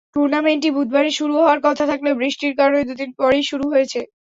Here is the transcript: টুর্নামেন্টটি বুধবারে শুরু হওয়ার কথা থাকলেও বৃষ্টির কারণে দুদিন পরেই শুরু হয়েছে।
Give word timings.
টুর্নামেন্টটি 0.15 0.69
বুধবারে 0.75 1.11
শুরু 1.19 1.33
হওয়ার 1.39 1.59
কথা 1.67 1.83
থাকলেও 1.91 2.19
বৃষ্টির 2.21 2.53
কারণে 2.59 2.81
দুদিন 2.89 3.09
পরেই 3.19 3.43
শুরু 3.49 3.65
হয়েছে। 3.73 3.99